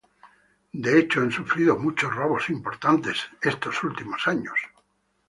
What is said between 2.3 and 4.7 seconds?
importantes estos últimos años".